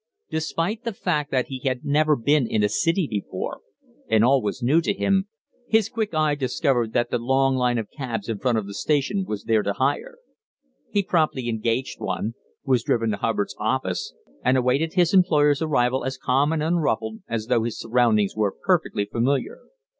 Despite 0.31 0.83
the 0.83 0.93
fact 0.95 1.29
that 1.29 1.49
he 1.49 1.59
had 1.59 1.85
never 1.85 2.15
been 2.15 2.47
in 2.47 2.63
a 2.63 2.69
city 2.69 3.05
before, 3.07 3.61
and 4.09 4.25
all 4.25 4.41
was 4.41 4.63
new 4.63 4.81
to 4.81 4.95
him, 4.95 5.27
his 5.69 5.89
quick 5.89 6.15
eye 6.15 6.33
discovered 6.33 6.93
that 6.93 7.11
the 7.11 7.19
long 7.19 7.55
line 7.55 7.77
of 7.77 7.91
cabs 7.91 8.27
in 8.27 8.39
front 8.39 8.57
of 8.57 8.65
the 8.65 8.73
station 8.73 9.25
were 9.27 9.37
there 9.45 9.61
to 9.61 9.73
hire. 9.73 10.17
He 10.89 11.03
promptly 11.03 11.47
engaged 11.49 11.99
one, 11.99 12.33
was 12.65 12.81
driven 12.83 13.11
to 13.11 13.17
Hubbard's 13.17 13.55
office 13.59 14.15
and 14.43 14.57
awaited 14.57 14.93
his 14.95 15.13
employer's 15.13 15.61
arrival 15.61 16.03
as 16.03 16.17
calm 16.17 16.51
and 16.51 16.63
unruffled 16.63 17.21
as 17.29 17.45
though 17.45 17.61
his 17.61 17.77
surroundings 17.77 18.35
were 18.35 18.55
perfectly 18.65 19.05
familiar. 19.05 19.59